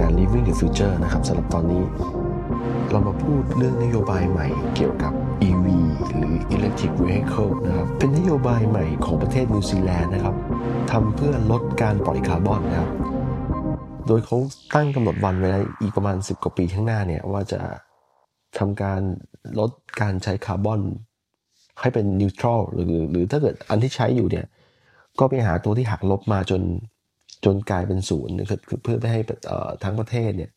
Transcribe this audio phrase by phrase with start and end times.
[0.00, 1.82] การ Living the Future นะครับสำหรับตอนนี้
[2.90, 5.12] เรามาพูดเรื่องนโยบายใหม่เกี่ยวกับ
[5.48, 5.66] EV
[6.16, 10.34] หรือ Electric Vehicle นะครับเป็นนโยบายใหม่ของประเทศนิวซีแลนด์นะครับ
[10.90, 12.90] ทำเพื่อลดการปล่อยคาร์บอนนะครับ
[14.06, 14.38] โดยเขา
[14.74, 15.48] ตั้งกำหนดวันไว้
[15.80, 17.60] อีกประมาณ 10 กว่าปีข้างหน้าเนี่ยว่าจะ
[18.58, 19.00] ทำการ
[19.58, 19.70] ลด
[20.00, 20.80] การใช้คาร์บอน
[21.80, 24.46] ให้เป็น neutral หรือหรือถ้าเกิดอันที่ใช้อยู่เนี่ย
[25.18, 26.62] ก็ไปหาตัวที่หักลบมาจน
[27.44, 28.34] จนกลายเป็นศูนย์
[28.68, 29.20] คือเพื่อไม่ให้
[29.84, 30.52] ทั้งประเทศเนี่ย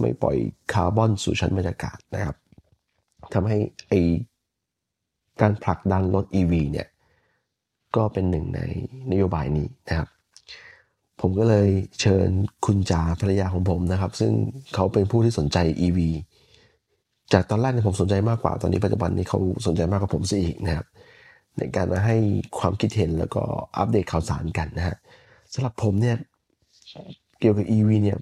[0.00, 0.36] ไม่ปล่อย
[0.72, 2.36] คาร์บอนสู่ชั้นบรรยากาศนะครับ
[3.34, 3.56] ทำให้
[3.88, 3.94] ไอ
[5.40, 6.88] การผลักดันรถ EV เนี่ย
[7.96, 8.60] ก็เป็นหนึ่งใน
[9.10, 10.08] นโยบายนี้นะครับ
[11.20, 11.68] ผมก็เลย
[12.00, 12.28] เชิญ
[12.66, 14.32] คุณจ๋าภรรยาของผมนะครับ ซึ่ง
[14.74, 15.98] เขาเป็นผู้ที่สนใจ EV
[17.32, 20.86] จากตอนแรกเนี่ยผมสนใจมากกว่า ตอนนี้ปัจจุบันนี้เขาสนใจมากกว่าผมซะอีกนะครับ
[21.58, 22.16] ในการมาให้
[22.58, 23.42] ความคิดเห็นแล้วก็
[23.78, 24.96] อัปเดตข่าวสารกันนะฮะ
[25.54, 26.16] สำหรับผมเนี่ย
[27.40, 28.18] เกี่ยวกับ EV เนี่ย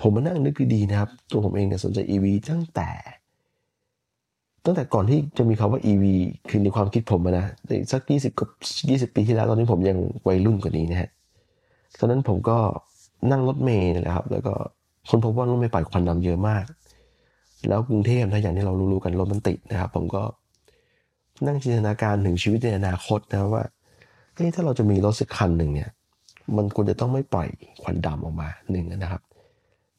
[0.00, 2.90] ผมมานั่งนึกดีๆนะครับ ตัวผมเองเนี่ยสนใจ EV ตั้งแต่
[4.64, 6.04] ตั้งแต่ก่อนที่จะมีคาว่า EV
[6.48, 7.46] คือในความคิดผมนะ
[7.92, 8.48] สักยี่สิบกับ
[8.90, 11.10] ยี่สิบปีที่แล้วตอนนี้ผมยังวัยรุ่นกว่านี้นะฮะ
[11.98, 12.58] ตอนนั้นผมก็
[13.30, 14.52] นั่งรถเมล์นะครับ แล้วก็
[15.08, 16.64] คนพบว่ารถเมล์ปล่อยควันดำเยอะมาก
[17.68, 20.22] แล้วกรุงเทพถ้าอย่างที่เรารู้ๆกันรถมันติดนะครับ ผมก็
[21.46, 23.64] นั่งจินตนาการถึงชีวิตในอนาคตนะว่า
[24.34, 25.90] เฮ้ถ้าเราจะมีรถสักคันหนึ่งเนี่ย
[26.56, 27.48] มันควรจะต้องไม่ปล่อย
[27.82, 29.22] ควันดำออกมาหนึ่งนะครับ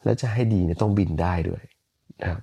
[0.03, 1.61] และจะให้ดีเนี่ยต้องบินได้ด้วย
[2.21, 2.41] นะครับ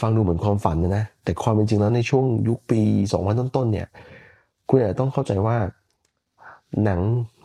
[0.00, 2.80] ฟังดูเหมือนความฝันนะแต่ความเป็นจริงแล้วในช่วงยุคปี
[3.12, 3.88] 2000 ต้นๆเนี่ย
[4.68, 5.56] คุณอาจจะต้องเข้าใจว่า
[6.84, 7.00] หนัง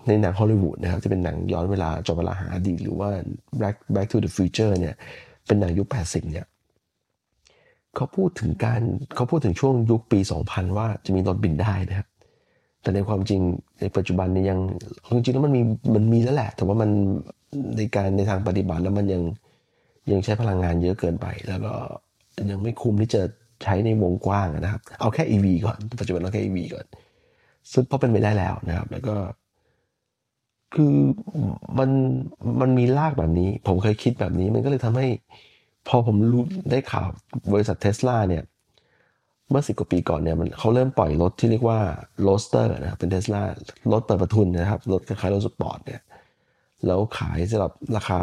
[0.08, 3.10] ในหนังฮอลลีวูดนะครับจะเป็นหนังย้อนเวลาจอเวลาหาอดีตหรือว่า
[3.62, 4.96] Back Back to the Future เนี่ย
[5.48, 6.46] เป็นหนังยุค 80 เนี่ย
[7.96, 8.82] เขาพูดถึงการ
[9.16, 12.08] เขาพูดถึงช่วงยุคปี 2000 ว่าจะมีรถบินได้นะครับ
[12.84, 13.42] แต่ในความจริง
[13.80, 14.60] ในปัจจุบันนี่ยยัง
[15.16, 15.62] จริงๆแล้วมันมี
[15.96, 16.90] มันมีแล้วแหละ แต่ว่ามัน
[17.78, 19.22] ในการในทางปฏิบัติแล้วมันยัง
[20.12, 21.74] ยังใช้พลังงานเยอะเกินไป แล้วก็
[22.52, 23.22] ยังไม่คุ้มที่จะ
[23.64, 26.86] ใช้ในวงกว้างนะครับ เอาแค่ EV ก่อน ปัจจุบันเอาแค่ EV ก่อน
[27.72, 29.16] ซึ่งพอเป็นไปได้แล้วนะครับ แล้วก็
[30.74, 30.96] คือ
[31.80, 31.90] มัน
[32.62, 35.08] มันมีลากแบบนี้ ผมเคยคิดแบบนี้ มันก็เลยทำให้
[35.88, 37.08] พอผมรู้ได้ข่าว
[37.54, 38.44] บริษัทเทสลาเนี่ย
[39.50, 41.80] เมื่อสิบกว่าปีก่อนเนี่ยมันเขาเริ่มปล่อยรถที่เรียกว่า
[42.24, 43.44] Roadster นะครับเป็นเทสลา
[43.94, 46.02] รถเปิดประทุนนะครับรถคล้ายๆรถสปอร์ตเนี่ย
[46.88, 48.20] แล้วขายสำหรับราคา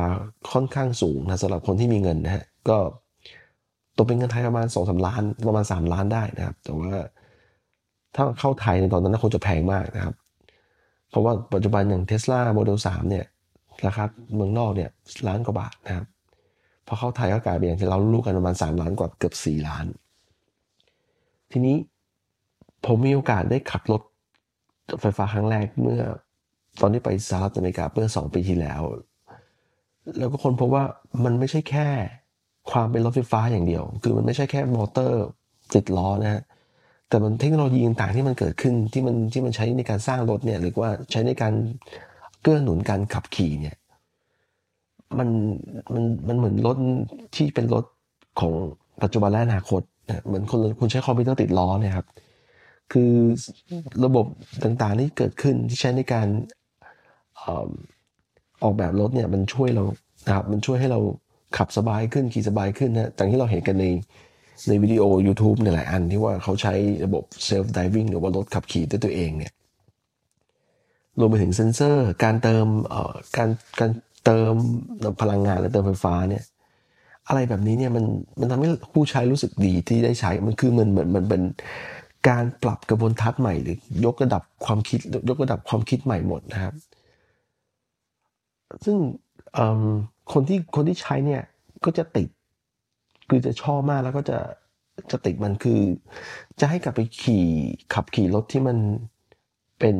[0.52, 2.78] ค่อนข้างสูงนะสำหรับคนที่มีเงินนะฮะก็
[3.96, 6.92] ตัวเป็นเงินไทยประมาณสองสามล้านประมาณสามล้านได้นะครับ แต่ว่า
[8.14, 10.14] ถ้าเข้าไทยในตอนนั้นคงจะแพงมากนะครับ
[11.10, 13.24] เพราะว่าปัจจุบันอย่างเทสลาโมเดลสามเนี่ย
[13.86, 14.04] ราคา
[14.34, 14.90] เมืองนอกเนี่ย
[15.26, 16.06] ล้านกว่าบาทนะครับ
[16.86, 19.86] พอเข้าไทยก็กลายเป็นอย่างที่เรารู้กันประมาณสามล้านกว่าเกือบสี่ล้าน
[21.50, 21.76] ทีนี้
[22.86, 24.02] ผมมีโอกาสได้ขับรถ
[25.00, 26.02] ไฟฟ้าครั้งแรกเมื่อ
[26.80, 28.82] ตอนที่ไปสหรัฐอเมริกาเมื่อสองปีที่แล้ว
[30.18, 30.84] แล้วก็คนพบว่า
[31.24, 31.88] มันไม่ใช่แค่
[32.70, 35.24] ความเป็นรถไฟฟ้าอย่างเดียว คือมันไม่ใช่แค่มอเตอร์
[35.74, 36.42] ติดล้อนะฮะ
[37.08, 41.54] แต่มันเทคโนโลยีต่างๆที่มันเกิดขึ้นที่มันที่มันใช้ในการสร้างรถเนี่ยหรือว่าใช้ในการ
[42.42, 43.76] เกื้อหนุนการขับขี่เนี่ย
[45.18, 45.28] มัน
[45.94, 46.76] มันมันเหมือนรถ
[47.36, 47.84] ที่เป็นรถ
[48.40, 48.52] ของ
[49.02, 49.82] ปัจจุบันและอนาคต
[50.26, 52.06] เหมือนคนคุณใช้คอมพิวเตอร์ติดล้อเนี่ยครับ
[52.92, 53.12] คือ
[54.04, 54.26] ระบบ
[54.64, 56.26] ต่างๆที่เกิดขึ้นที่ใช้ในการ
[58.62, 59.84] ออกแบบรถเนี่ยมันช่วยเรา
[60.26, 61.00] นะครับมันช่วยให้เรา
[61.56, 63.86] ขับสบายขึ้นขี่สบายขึ้นนะจากที่เราเห็นกันใน
[64.68, 69.52] ในวิดีโอ YouTube ในหลายอันที่ว่าเขาใช้ระบบ self driving หรือว่ารถขับขี่ด้วยตัวเองเนี่ย
[71.18, 72.66] รวมไปถึงเซนเซอร์ การเติม
[73.36, 73.50] การ
[73.80, 73.90] การ
[74.24, 74.54] เติม
[75.20, 76.42] พลังงานและเติมไฟฟ้าเนี่ย
[77.30, 78.04] อะไรแบบนี้เนี่ยมัน
[78.40, 81.42] มันทำให้ผู้ใช้รู้สึกดีที่ได้ใช้มันคือมันเหมือนมันเป็น
[82.28, 86.74] การปรับกระบวนทัศน์ใหม่หรือยกระดับความคิดยกระดับความคิดใหม่หมดนะครับ
[88.84, 88.96] ซึ่ง
[90.32, 91.42] คนที่คนที่ใช้เนี่ย
[91.84, 92.28] ก็จะติด
[93.28, 94.38] คือจะชอบมากแล้วก็จะ
[95.10, 95.80] จะติดมันคือ
[96.60, 97.44] จะให้กลับไปขี่
[97.94, 98.78] ขับขี่รถที่มัน
[99.80, 99.96] เป็น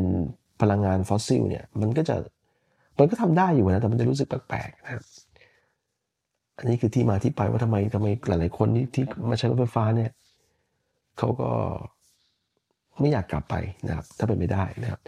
[0.60, 2.16] พลังงานฟอสซิลเนี่ย มันก็จะ
[2.98, 5.03] มันก็ทำได้อยู่นะแต่มันจะรู้สึกแปลกๆนะครับ
[6.60, 10.10] อันนี้คือที่มาที่ไปว่าทำไมทำไมหลาย ๆ คนที่ที่มาใช้รถไฟฟ้าเนี่ย
[11.18, 11.51] เขาก็
[13.01, 13.54] ไม่อยากกลับไป
[13.89, 15.01] นะครับ ถ้าเป็นไม่ได้นะครับ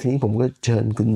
[0.00, 1.10] ทีนี้ผมก็เชิญคุณ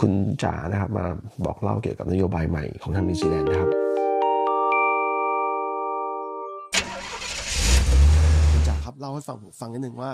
[0.00, 0.12] คุณ
[0.42, 1.04] จ๋านะครับ มา
[1.44, 3.70] บอกเล่าเกี่ยวกับนโยบายใหม่ของทางนิวซีแลนด์นะครับ
[8.52, 10.12] คุณจ๋าครับเล่าให้ฟังฟังนิดนึงว่า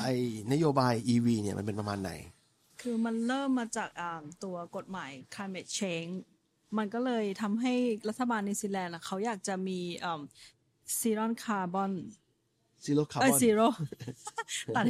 [0.00, 0.12] ไอ้
[0.52, 2.12] นโยบาย EV เนี่ยมันเป็นประมาณไหน
[2.80, 3.88] คือมันเริ่มมาจาก
[4.44, 6.14] ตัวกฎหมาย climate change
[6.78, 7.74] มันก็เลยทำให้
[8.08, 9.78] รัฐบาลนิวซีแลนด์เขาอยากจะมี
[11.00, 11.92] zero carbon
[12.84, 13.66] ซีโร่คาร์บอนซีโร่
[14.76, 14.84] ตัด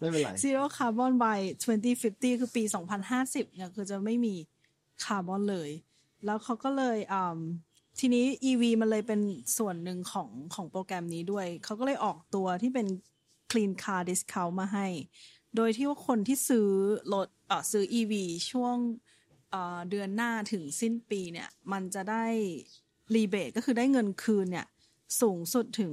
[0.00, 1.40] ไม่เป็นไรซีโร่คาร์บอน by
[1.84, 2.62] 2050 คือปี
[3.08, 4.34] 2050เนี่ยคือจะไม่มี
[5.04, 5.70] คาร์บอนเลย
[6.24, 7.38] แล้วเขาก็เลยอ่า
[7.98, 9.20] ทีนี้ EV มันเลยเป็น
[9.58, 12.86] ส่วนหนึ่งของของโปรแกรมนี้ด้วย เขาก็เลยออกตัวที่เป็น
[13.50, 14.86] Clean Car Discount มาให้
[15.56, 16.68] โดยที่ว่าคนที่ซื้อ
[17.14, 18.12] รถเอ่อซื้อ EV
[18.50, 18.76] ช่วง
[19.56, 22.24] เอ่อเดือนหน้าถึงสิ้นปีเนี่ย มันจะได้
[23.14, 24.66] รีเบทก็คือได้เงินคืนเนี่ย
[25.20, 25.90] สูงสุดถึง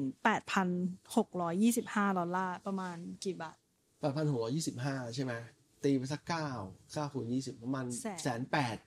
[1.24, 3.57] 8,625 ดอลลาร์ประมาณกี่บาท
[4.00, 5.33] แปดพันหกร้อยยี่สิบห้าใช่ไหม
[5.83, 6.50] ตีไปสักเก้า
[6.94, 8.77] เก้าคูณยี่สิบประมาณแสนแสนแปด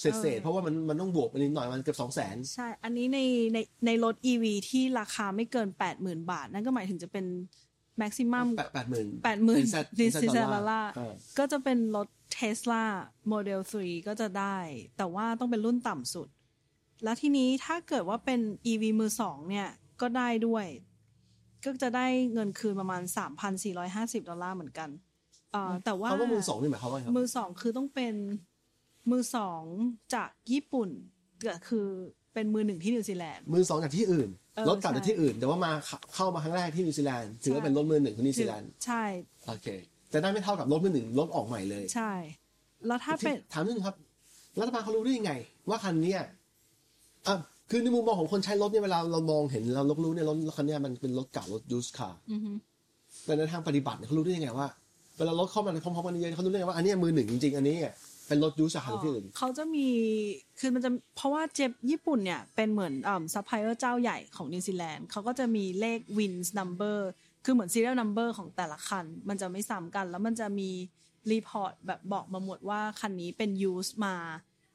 [0.00, 3.20] เศษเศษๆเพราะว่ามันมันต้องบวกไปนิดหน่อยมันเกือบสองแสนใช่ อันนี้ใน
[3.54, 5.68] ในในรถ EV ที่ราคาไม่เกิน
[6.00, 7.26] 80,000บาท นั่นก็หมายถึงจะเป็น
[8.02, 12.08] maximum แปดแปดหมื่น80,000เป็นแสนดิสเป็นแซแสนลล่าเออก็จะเป็นรถ
[12.38, 12.84] Tesla
[13.32, 14.58] Model 3ก็จะได้
[14.98, 16.28] แต่ว่าต้องเป็นรุ่นต่ำสุด
[17.04, 18.40] แล้วทีนี้ถ้าเกิดว่าเป็น
[18.70, 19.68] EV มือสองเนี่ย
[20.00, 20.66] ก็ได้ด้วย
[21.64, 23.02] ก็จะได้เงินคืนประมาณ
[23.64, 24.88] 3,450 ดอลลาร์เหมือนกัน
[25.52, 28.14] เอ่อแต่ว่าคำว่ามือสองนี่หมายความว่าไงครับมือสองคือต้องเป็น
[29.10, 29.62] มือสอง
[30.14, 30.88] จากญี่ปุ่น
[31.44, 31.86] ก็คือ
[32.34, 39.02] เป็นมือหนึ่งที่นิวซีแลนด์มือสองจากที่อื่นเออ รถกลับจากใช่ที่อื่น แต่ว่ามาเข้าเข้ามาครั้งแรกที่นิวซีแลนด์ถือว่าเป็นรถมือหนึ่งของนิวซีแลนด์ใช่
[39.46, 39.66] โอเค
[40.10, 42.12] แต่ได้ไม่เท่ากับรถมือหนึ่งรถออกใหม่เลย ใช่
[42.86, 43.96] แล้วถ้าเป็นถามนิดนึงครับ
[44.60, 45.32] รัฐบาลเขารู้ได้ยังไง
[45.68, 46.20] ว่าคันเนี้ย
[47.26, 47.36] อะ
[47.70, 52.50] คือในมุมมองของคนใช้รถเนี่ยเวลาเรามองเห็นเรารับรู้เนี่ยรถคันเนี้ยมันเป็นรถเก่ารถ used car อือฮึ
[53.24, 54.68] แต่ในทางปฏิบัติเนี่ยเขารู้ได้ยังไงว่า
[55.18, 57.76] เวลารถเข้ามาในพร้อมๆกันเยอะๆเขารู้ได้ยังไงว่าอันเนี้ยมือหนึ่งจริงๆอันนี้
[58.28, 59.88] เป็นรถ used จากคันที่อื่นเขาจะมี
[60.60, 66.98] คือมันจะเพราะว่าเจแปนญี่ปุ่นเนี่ยเป็นเหมือนอ่าซัพพลายเออร์เจ้าใหญ่ของนิวซีแลนด์เขาก็จะมีเลข VIN number
[67.44, 70.70] คือเหมือน serial number ของแต่ละคัน มันจะไม่ซ้ำกัน แล้วมันจะมี
[71.32, 74.16] รีพอร์ตแบบบอกมาหมดว่าคันนี้เป็น use มา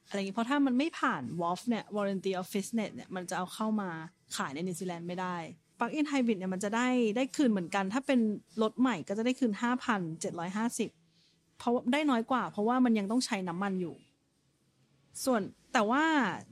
[0.08, 3.90] อะไรอย่างนี้เพราะถ้ามันไม่ผ่าน WOF เนี่ย warranty of fitness เนี่ยมันจะเอาเข้ามา
[4.36, 5.36] ขายในนิวซีแลนด์ไม่ได้
[5.78, 8.20] plug in hybrid เนี่ยมันจะได้ได้คืนเหมือนกัน ถ้าเป็น
[8.62, 9.52] รถใหม่ก็จะได้คืน
[10.22, 11.01] 5,750
[11.62, 13.94] เพราะว่าได้น้อยกว่า เพราะว่ามันยังต้องใช้น้ำมันอยู่
[15.24, 15.40] ส่วน
[15.72, 16.04] แต่ว่า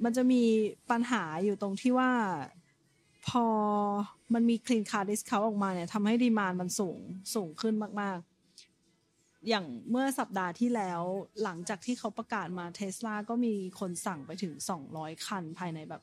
[0.04, 0.42] มันจะมี
[0.90, 2.10] ปัญหาอยู่ตรงที่ว่า
[3.28, 3.46] พอ
[4.34, 6.98] มันมี clean car discount ออกมาเนี่ยทำให้ demand มันสูง
[7.34, 8.18] สูงขึ้นมาก
[8.82, 11.02] ๆ อย่างเมื่อสัปดาห์ที่แล้ว
[11.42, 14.52] หลังจากที่เขาประกาศมาเทสลาก็มีคนสั่งไปถึง
[14.90, 16.02] 200 คันภายในแบบ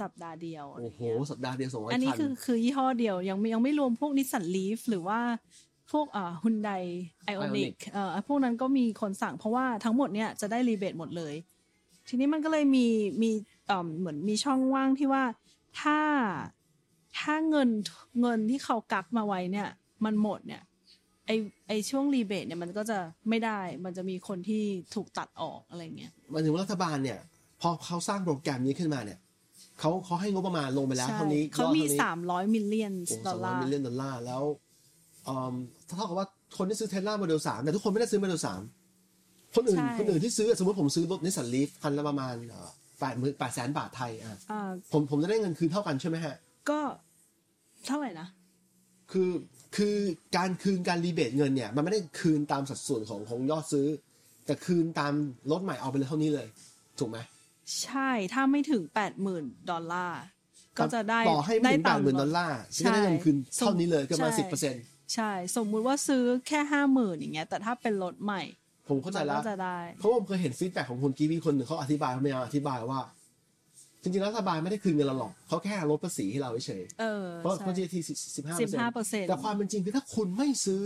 [0.00, 5.20] สัปดาห์เดียวอะไรโอ้โหเงี้ยสัปดาห์เดียวสองร้อยอันนี้คันคือคือยี่ห้อเดียวยังไม่ยังไม่รวมพวกนิสสัน Leaf หรือว่า
[5.92, 6.70] พวกอ่าฮุนได
[7.24, 11.34] Ioniq Ioniq เอ่อพวกนั้นก็มีคนสั่งเพราะว่าทั้งหมดเนี่ยจะได้ rebate หมดเลย
[12.08, 12.86] ทีนี้มันก็เลยมี
[13.22, 13.30] มี
[13.66, 15.24] เอ่อเหมือนมีช่องว่างที่ว่า
[15.80, 15.98] ถ้า
[17.18, 17.68] ถ้าเงิน
[18.20, 19.68] เงินที่เขากักมาไว้เนี่ย
[20.04, 20.62] มันหมดเนี่ย
[21.26, 21.30] ไอ
[21.68, 22.98] ไอช่วงรีเบทเนี่ยมันก็จะ
[23.28, 24.62] ไม่ได้ มันจะมีคนที่
[24.94, 27.18] ถูกตัดออกอะไรเงี้ยหมายถึงว่ารัฐบาลเนี่ย
[27.60, 29.18] พอเขาสร้างโปรแกรมนี้ขึ้นมาเนี่ย
[29.78, 34.42] เขาเขาให้งบประมาณลงไปแล้วใช่เท่านี้เขามียอดท่นี้สามร้อยมิลเลียนโอ้ดอสอลงร้อลายร์มิลเลียนดอลลาร์แล้ว
[35.28, 35.54] อืม
[35.96, 36.26] เท่ากับว่า
[36.58, 38.60] คนที่ซื้อเทสลาโมเดลสามแต่ทุกคนไม่ได้ซื้อโมเดลสาม
[39.56, 42.34] คนอื่น ใช่ คนอื่นที่ซื้อสมมติผมซื้อรถนิสสัน Leaf คันละประมาณ
[43.00, 46.34] แปดหมื่นแปดแสนบาทไทยอะอ่าผมผมจะได้เงินคืนเท่ากันใช่ไหมฮะ
[46.70, 46.80] ก็
[47.86, 48.28] เท่าไหร่นะ
[49.12, 49.30] คือ
[49.76, 49.96] คือ
[50.36, 53.86] การคืนการ rebate เงินเนี่ย มันไม่ได้คืนตามสัดส่วนของของยอดซื้อ
[54.46, 55.12] แต่คืนตาม
[55.50, 56.46] รถใหม่เอาไปเลยเท่านี้เลย
[56.98, 57.18] ถูกไหม
[57.82, 60.20] ใช่ถ้าไม่ถึงแปดหมื่นดอลลาร์
[60.78, 64.82] ก็จะได้ต่อให้ไม่ถึงแปตาดหมื่นดอลลาร์ก็ได้เงินคืนเท่านี้เลยก็ประมาณใช่ สิบเปอร์เซ็นต์
[65.14, 68.42] ใช่ สมมุติว่าซื้อแค่ห้าหมื่นอย่างเงี้ย แต่ถ้าเป็นรถใหม่
[68.88, 73.00] ผมเข้าใจมันแล้วก็จะได้เพราะว่าผมเคยเห็น feedback ของคนกีวีคนหนึ่งเขาอธิบายเขาไม่เอาอธิบายว่า
[74.02, 77.94] จริงๆแล้วรัฐบาลไม่ได้คืนเงินเราหรอกเขาแค่ลดภาษีให้เราเฉยเออๆเพราะใช่เขา GT
[78.36, 78.56] สิบห้า
[78.92, 80.82] 15%แต่ความเป็นจริงคือถ้าคุณไม่ซื้อ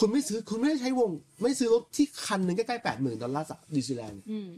[0.00, 1.10] คุณไม่ซื้อคุณไม่ได้ใช้วง
[1.42, 4.50] ไม่ซื้อรถที่คันหนึ่งใกล้ๆแปดหมื่นดอลลาร์จากนิวซีแลนด์อืม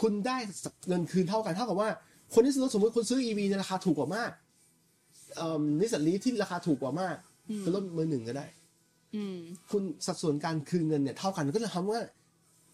[0.00, 0.36] คุณได้
[0.88, 1.88] เงินคืนเท่ากันเท่ากับว่า
[2.34, 4.30] คนที่ซื้อรถสมมติคนซื้อ EV ในราคาถูกกว่ามาก
[5.36, 7.27] เอ่อ Nissan Leaf ที่ราคาถูกกว่ามากอืม
[7.60, 8.46] เป็นรถมือหนึ่งก็ได้
[9.16, 9.38] อืม
[9.70, 12.00] คุณสัดส่วนการคืนเงินเนี่ยเท่ากันก็จะทำว่า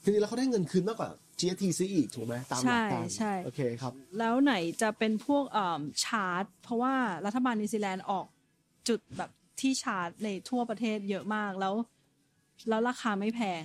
[0.03, 6.95] จริงๆแล้วเขาได้เงินคืนมากกว่า GST ซื้ออีกถูกไหมตามหลักการใช่ใช่โอเคครับ แล้วไหนจะเป็นพวกเอ่อชาร์จ เพราะว่า
[7.27, 8.27] รัฐบาลนิวซีแลนด์ออก
[8.89, 11.75] จุดแบบที่ชาร์จในทั่วประเทศเยอะมากแล้ว
[12.69, 13.63] แล้วราคาไม่แพง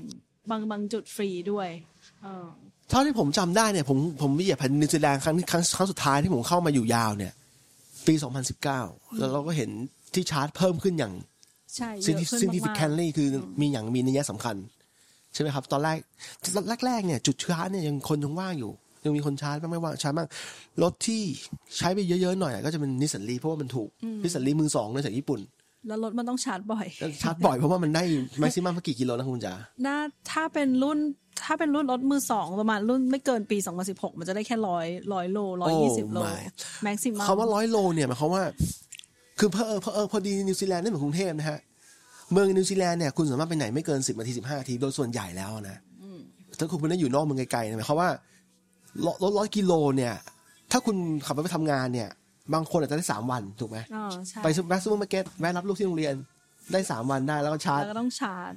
[0.49, 1.69] บางบางจุดฟรีด้วย
[2.23, 2.47] เออ
[2.89, 7.33] เท่าที่ผมจำได้เนี่ยผมผมไปเหยียบแผ่นนิวซีแลนด์ครั้งครั้งครั้งสุดท้ายที่ผมเข้ามาอยู่ยาวเนี่ย
[8.07, 8.13] ปี
[8.65, 9.69] 2019 แล้วเราก็เห็น
[10.13, 11.13] ที่ชาร์จเพิ่มขึ้นอย่าง
[11.75, 13.27] ใช่เยซิอะขึ้นซิมากฟิๆแคนลี่คือ
[13.61, 14.55] มีอย่างมีนัยสำคัญ
[15.33, 15.97] ใช่ไหมครับ ตอนแรก
[16.85, 18.71] แรกๆเนี่ยจุดชาร์จเนี่ยยังคนยังว่างอยู่
[19.05, 20.27] ยังมีคนชาร์จบ้างไม่ว่างชาร์จบ้าง
[20.83, 21.21] รถที่
[21.77, 23.89] ใช้ไปเยอะๆหน่อยก็จะเป็น Nissan Leaf เพราะว่ามันถูก
[24.23, 25.39] Nissan Leaf มือสองในจากญี่ปุ่น
[25.87, 28.03] แล้วรถมันต้องชาร์จบ่อยแล้วชาร์จบ่อยเพราะว่ามันได้
[28.39, 29.53] maximum กี่กิโลนะคุณจ๋า
[29.85, 29.97] น่า
[30.31, 30.99] ถ้าเป็นรุ่น
[31.45, 36.39] ถ้าเป็นรุ่นรถมือสองประมาณรุ่นไม่เกินปี 2016 มันจะได้แค่ร้อยร้อยโลร้อยยี่สิบโล my
[36.83, 38.43] แม็กซิมัมคำว่าร้อยโลเนี่ยหมายความว่า
[39.39, 41.59] คือเพอเออเพอเออพอดีนิวซีแลนด์ไม่เหมือนกรุงเทพนะฮะ
[42.31, 45.77] เมืองนิวซีแลนด์เนี่ยคุณสามารถไปไหนไม่เกินสิบนาทีสิบห้านาทีโดยส่วนใหญ่แล้วนะ
[46.59, 48.09] ถ้าคุณไม่ได้อยู่นอกเมืองไกลๆนะหมายความว่า
[49.05, 50.13] รถรถร้อยกิโลเนี่ย
[50.71, 52.09] ถ้าคุณขับรถไปทำงานเนี่ย
[52.53, 56.13] บางคนอาจจะได้สามวันถูกไหมอ๋อใช่ไปซูเปอร์ซูเปอร์มาร์เก็ตแวะรับลูกที่โรงเรียน
[56.71, 58.51] ได้สามวันได้แล้วก็ชาร์จแล้วก็ต้องชาร์จ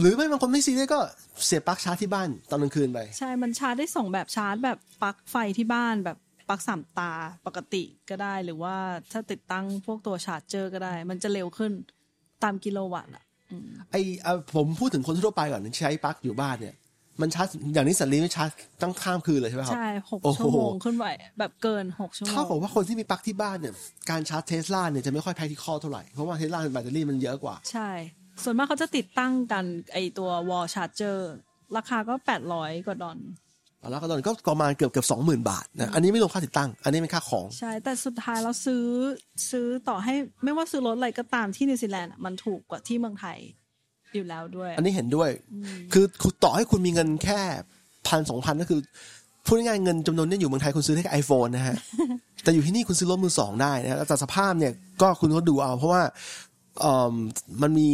[0.00, 1.00] หรือไม่บางคนไม่ซีเรียสก็
[1.46, 6.16] เสียบปลั๊กชาร์จที่บ้านตอนกลางคืนไป ใช่ มันชาร์จได้สองแบบชาร์จแบบปลั๊กไฟที่บ้านแบบ
[6.48, 7.12] ปลั๊กสามตา
[7.46, 8.76] ปกติก็ได้หรือว่า
[9.12, 11.72] ถ้าติดตั้งพวกตัว charger ก็ได้ มันจะเร็วขึ้น
[12.44, 13.24] ตามกิโลวัตต์อะ
[13.92, 16.74] ไอเอ่อผมพูดถึงคนทั่วไปก่อนที่ใช้ปลั๊กอยู่บ้านเนี่ย
[17.20, 18.50] มันชาร์จอย่าง Nissan Leaf ไม่ชาร์จ
[18.82, 21.06] ตั้งข้ามคืนเลยใช่ไหมครับใช่หกโอ้โหชั่วโมงขึ้นไป
[21.38, 23.74] แบบเกินหกชั่วโมเท่ากับว่าคนที่มีปลั๊กที่บ้านเนี่ย
[24.10, 27.88] การชาร์จเทสลาเนี่ยจะไม่ค่อย practical เท่าไหร่ เพราะว่าเทสลาแบตเตอรี่มันเยอะกว่า ใช่
[28.42, 31.32] ส่วนมากเขาจะติดตั้งกันไอตัววอลชาร์จเจอร์
[31.76, 33.18] ราคาก็แปดร้อยกว่าดอล
[33.90, 38.84] แล้วก็ตอนนก็ประมาณเกือบเกือบสองหมื่นบาทนะอันนี้ไม่รวมค่าติดตั้ง อันนี้เป็นค่าของ ใช่ แต่สุดท้ายเราซื้อ
[39.50, 40.14] ซื้อต่อให้
[40.44, 43.38] ไม่ว่าซื้อรถอะไรก็ตามที่นิวซีแลนด์อะมันถูกกว่าที่เมืองไทย
[44.14, 45.30] อยู่แล้วด้วย อันนี้เห็นด้วย
[45.92, 47.40] คือคือต่อให้คุณมีเงินแค่
[48.08, 48.80] พันสองพันก็คือ
[49.46, 51.76] พูดง่ายๆเงินจำนวนนี้อยู่เมืองไทยคุณซื้อได้แค่ไอโฟนนะฮะ
[52.42, 54.72] แต่อยู่ที่นี่คุณซื้อรถมือสองได้นะแล้วแต่สภาพเนี่ย
[55.02, 56.02] ก็คุณก็ดูเอา เพราะว่า
[56.80, 57.14] เอ่อ
[57.62, 57.88] มันมี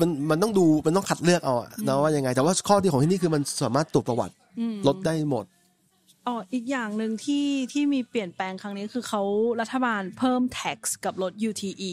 [0.00, 4.34] มันมันต้องดูมันต้องคัดเลือกเอาอะนะว่ายังไง แต่ว่าข้อดีของที่นี่คือมันสามารถตรวจประวัติ
[4.86, 5.44] รถได้หมด
[6.26, 9.22] อ๋ออีกอย่างหนึ่งที่ที่มีเปลี่ยนแปลงครั้งนี้คือเขา
[9.60, 11.92] รัฐบาลเพิ่ม tax กับรถ UTE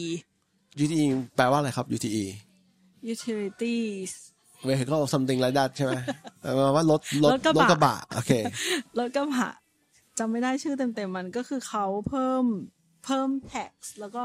[0.84, 1.06] UTE
[1.36, 2.24] แปลว่าอะไรครับ UTE
[3.12, 4.12] utilities
[4.68, 5.92] vehicle something like that ใช่ไหม
[6.42, 8.32] แปลว่า รถรถรถกระบะรถกระบะโอเค
[8.98, 9.48] รถกระบะ
[10.18, 12.44] จำไม่ได้ชื่อเต็มๆมันก็คือเขาเพิ่ม
[13.04, 14.24] เพิ่ม tax แล้วก็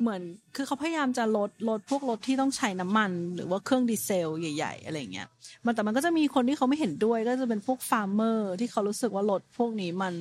[0.00, 0.22] เหมือน
[0.56, 5.28] คือเขาพยายามจะลดลดพวกรถที่ต้องใช้น้ำมัน หรือว่าเครื่องดีเซล ใหญ่ ๆ อะไรเงี้ย
[5.64, 10.14] มันแต่มันก็จะมีคนที่เขาไม่เห็นด้วย ก็จะเป็นพวก farmer ที่เขารู้สึกว่ารถพวกนี้มัน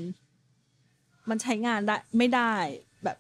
[1.30, 2.54] มันใช้งานได้ไม่ได้
[3.04, 3.18] แบบ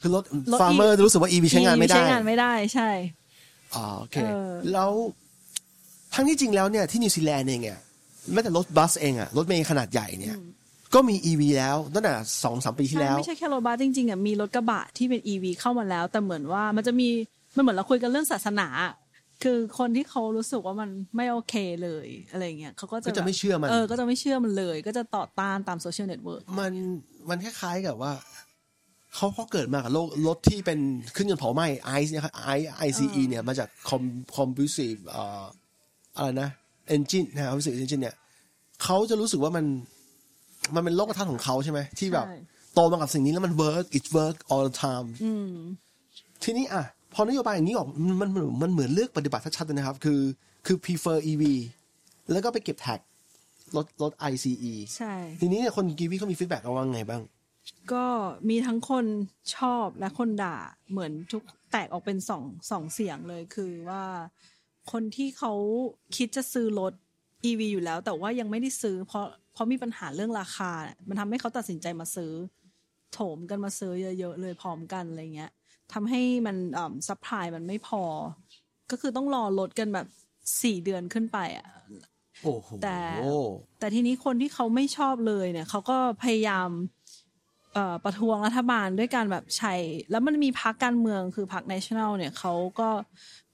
[0.00, 2.90] คือรถรถ farmer รู้สึกว่า EV ใช้งานไม่ได้ใช้งานไม่ได้ใช่
[3.74, 4.90] อ๋อโอเคเออแล้ว
[6.14, 7.78] ทั้งที่จริงแล้วเนี่ยที่นิวซีแลนด์เองเนี่ย
[8.32, 10.36] แม้แต่รถบัสเองอะรถเมล์ขนาดใหญ่เนี่ย
[10.94, 12.12] ก็มี EV แล้วตั้งแต่
[12.44, 17.08] สองสามปีที่ใช่แล้ว ไม่ใช่แค่รถบัสจริงๆอะมีรถกระบะที่เป็น EV เข้ามาแล้ว แต่เหมือนว่ามันจะมี
[17.56, 18.68] มันเหมือนเราคุยกันเรื่องศาสนา
[19.42, 26.72] คือคนที่เขารู้สึกว่ามันไม่โอเคเลยอะไรเงี้ยเขาก็จะก็จะไม่เชื่อมันเออก็จะไม่เชื่อมันเลย ก็จะต่อต้านตาม social network มัน
[27.28, 28.12] มันคล้ายๆกับว่า
[29.14, 30.78] เขาเขาเกิดมากับโลกรถที่เป็น
[31.12, 34.02] เครื่องยนต์เผาไหม้ไอซ์เนี่ยไอICE เนี่ยมาจาก com
[34.36, 35.44] combustive เอ่อ
[36.16, 36.50] อะไรนะ
[36.88, 38.16] engine นะ combustive engine เนี่ย
[38.82, 39.64] เขาจะรู้สึกว่ามัน
[40.74, 42.26] มันเป็นโลกทัศน์ของเขาใช่ไหมที่แบบ
[42.74, 45.08] โตมากับสิ่งนี้แล้วมัน work it work all the time
[46.44, 48.30] ทีนี้อะ พอนโยบายอย่างนี้ออกมันมัน
[48.62, 50.20] มันเหมือนเลือกปฏิบัติชัดๆเลยนะครับ คือ
[50.66, 51.42] คือ prefer EV
[52.30, 53.00] แล้วก็ไปเก็บ tax
[53.76, 57.22] รถรถ ICE ใช่ ทีนี้เนี่ยคนกีวีเขามี feedback เอาว่าไงบ้าง
[57.92, 58.06] ก็
[58.48, 59.06] มีทั้งคน
[59.56, 60.56] ชอบและคนด่า
[60.90, 61.42] เหมือนทุก
[61.72, 64.04] แตกออกเป็นสองสองเสียงเลยคือว่า
[64.92, 65.52] คนที่เขา
[66.16, 66.92] คิดจะซื้อรถ
[67.50, 72.32] EV อยู่แล้ว แต่ว่ายังไม่ได้ซื้อ เพราะเพราะมีปัญหาเรื่องราคาเนี่ยมันทำให้เขาตัดสินใจมาซื้อ
[73.12, 75.50] โถมกันมาซื้อเยอะๆเลยพร้อมกันอะไรเงี้ย
[75.92, 78.02] ทำให้มันอ่า supply มันไม่พอ
[78.90, 80.06] ก็คือต้องรอรถกันแบบ
[80.62, 81.68] สี่เดือนขึ้นไปอะ
[82.42, 82.98] โอ้โหแต่
[83.78, 86.68] แต่ทีนี้คนที่เขาไม่ชอบเลยเนี่ยเขาก็พยายาม
[87.74, 89.74] เอ่อประท้วงรัฐบาลด้วยการแบบใช้
[90.10, 92.88] แล้วมันมีพรรคการเมืองคือพรรค national เนี่ยเขาก็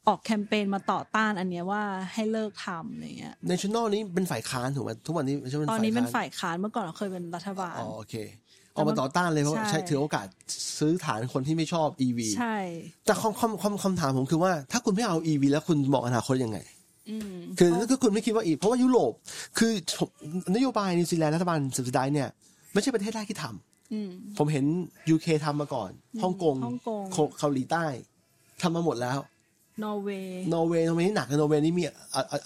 [0.06, 1.82] ออกแคมเปญมาต่อต้านอันเนี้ยว่า
[2.14, 8.14] ให้เลิกทำอะไรเงี้ยในชั่นอลนี้เป็นฝ่ายค้านถูกไหมทุกวันนี้ไม่ใช่เป็นตอนนี้เป็นค้าฝ่ายค้านเมื่อก่อนเคยเป็นรัฐบาลอ๋อโอเค
[8.74, 10.26] ออกมาต่อต้านเลยเพราะว่าใช่ใช้ถือโอกาส
[10.78, 12.56] ซื้อฐานคนที่ไม่ชอบ EV ใช่
[13.06, 16.58] แต่คำคำคำคำถามผมคือว่า ถ้าคุณไม่เอา EV แล้วคุณมองอนาคตยังไง
[17.10, 19.12] อืมคือถ้าคุณไม่คิดว่าอีกเพราะว่ายุโรป
[19.58, 20.08] คือผม
[20.54, 22.28] นโยบายนิวซีแลนด์รัฐบาลสุดท้ายเนี่ย
[22.72, 24.64] ไม่ใช่ประเทศแรกที่ทำอืมผมเห็น
[25.14, 25.90] UK ทำมาก่อน
[26.22, 27.84] ฮ่องกงฮ่องกงเกาเกาหลีใต้
[28.62, 29.18] ทำมาหมดแล้ว
[29.84, 31.84] นอร์เวย์ นอร์เวย์นอร์เวย์นี่หนักนะนอร์เวย์นี่มี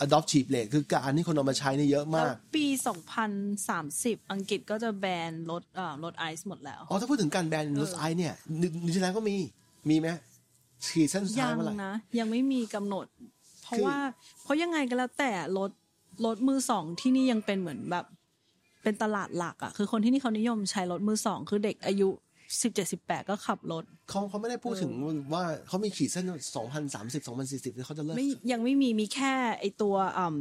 [0.04, 2.66] adoptive rate คือการที่คนเอามาใช้นี่เยอะแล้วมาก ปี
[3.48, 9.36] 2030 อังกฤษก็จะแบนรถอ่ารถไอซ์หมดแล้ว อ๋อ ถ้าพูดถึงการแบนรถ ICE เนี่ยนิวซีแลนด์ก็มี
[9.88, 10.08] มีไหม
[10.86, 13.06] ขีดเส้นสุดยัท้ายงเมื่อไหร่นะ ยังไม่มีกำหนด
[13.62, 13.98] เพราะคือว่า
[14.42, 15.70] เพราะยังไงก็แล้วแต่รถ
[16.26, 18.06] รถมือสองที่นี่ยังเป็นเหมือนแบบ
[18.82, 22.08] เป็นตลาดหลักอะ่ะ คือคนที่นี่เขานิยมใช้รถมือสอง คือเด็กอายุ
[22.60, 24.90] สิบเจ็ดสิบแปดก็ขับรถเขาเขาไม่ได้พูดถึง
[25.32, 26.24] ว่าเขามีขีดเส้น
[26.90, 30.34] 2030 2040ที่เขาจะเลิกไม่ยังไม่มีมีแค่ไอตัวอ่า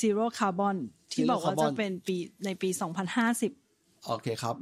[0.00, 0.76] ซีโร่คาร์บอน
[1.12, 2.68] ที่ Zero บอกว่า carbon จะเป็นปีในปี
[3.36, 4.54] 2050โอเคครับ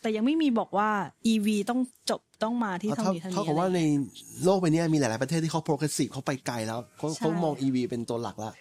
[0.00, 0.90] แต่ยังไม่มีบอกว่า
[1.32, 8.52] EV ต้องจบต้องมาที่เท่าเท่านี้เท่าเท่านี้กับว่าอะไรในเงี้ยโลกใบนี้มีหลาย ๆ ประเทศที่เขา progressive เขาไปไกลแล้วเขาใช่เขามอง EV เป็นตัวหลักแล้ว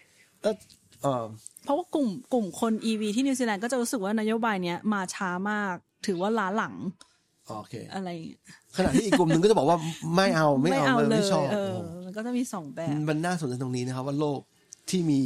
[0.41, 0.55] แล้ว
[1.01, 1.23] เออ
[1.63, 5.73] เพราะว่ากลุ่มกลุ่มคน EV ที่นิวซีแลนด์ก็จะรู้สึกว่านโยบายเนี้ยมาช้ามาก
[6.07, 6.73] ถือว่าล้าหลัง
[7.47, 8.39] โอเค อะไรอย่างเงี้ย
[8.77, 9.77] ขณะที่อีกกลุ่มหนึ่งก็จะบอกว่า
[10.15, 14.39] ไม่เอาไม่เอามันเลไม่ยชอบเออโอ้โหมันก็จะมีสองแบบ มันน่าสนใจตรงนี้นะครับ ว่าโลก
[14.89, 15.19] ที่มี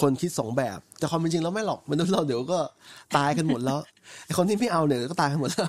[0.00, 2.58] คนคิดสองแบบ แต่ความเป็นจริงแล้วไม่หรอกมนุษย์เราเดี๋ยวก็
[3.16, 3.78] ตายกันหมดแล้ว
[4.26, 5.68] ไอคนที่ไม่เอาเนี่ยก็ตายกันหมดแล้ว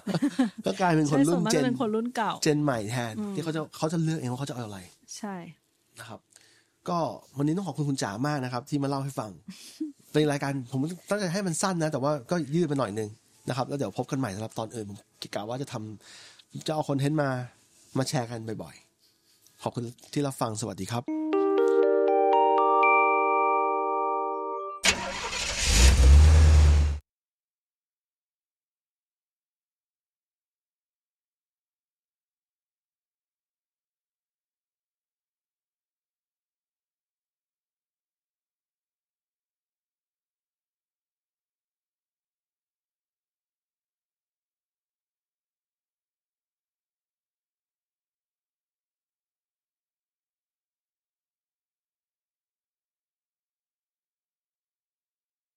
[0.66, 4.80] ก็กลายเป็นคนใช่ส่รุ่วนนมากเจจะนเป็นคนรุ่นเก่าเจนใหม่แทน ที่เขาจะเขาจะเลือกเองว่าเขาจะเอาอะไร
[5.18, 5.36] ใช่
[6.00, 6.20] นะครับ
[6.90, 7.00] ก็
[7.38, 9.30] วันนี้ต้องขอบคุณคุณจ๋ามากนะครับ ที่มาเล่าให้ฟัง
[10.12, 10.80] เป็นรายการผม
[11.10, 13.10] ตั้งใจให้มันสั้นนะ แต่ว่าก็ยืดไปหน่อยนึง
[13.50, 14.98] นะครับ แล้วเดี๋ยวพบกันใหม่สำหรับตอนอื่นผม
[15.36, 17.30] กะว่าจะทำจะเอาคอนเทนต์มา
[17.98, 21.39] มาแชร์กันบ่อยๆ ขอบคุณที่รับฟังสวัสดีครับ